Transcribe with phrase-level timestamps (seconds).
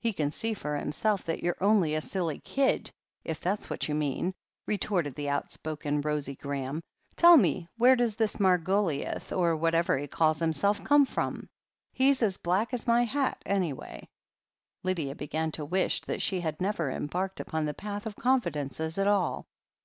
[0.00, 2.90] "He can see for himself that you're only a silly kid,
[3.24, 4.34] if that's what you mean,"
[4.66, 6.82] retorted the outspoken Rosie Graham.
[7.14, 11.48] "Tell me, where does this Margoliouth, or whatever he calls himself, come from?
[11.92, 14.08] He's as black as my hat, anyway."
[14.82, 19.06] Lydia began to wish that she had never embarked upon the path of confidences at
[19.06, 19.46] all.